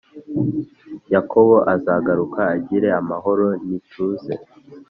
Yakobo 1.13 1.55
azagaruka 1.73 2.41
agire 2.55 2.87
amahoro 3.01 3.45
n 3.65 3.67
ituze 3.77 4.33